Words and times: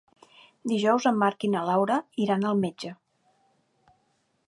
Dijous 0.71 1.05
en 1.11 1.19
Marc 1.25 1.45
i 1.47 1.51
na 1.57 1.63
Laura 1.69 1.99
iran 2.25 2.51
al 2.53 2.59
metge. 2.65 2.95